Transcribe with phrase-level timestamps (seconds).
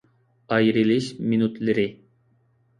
[0.55, 1.87] ئايرىلىش مىنۇتلىرى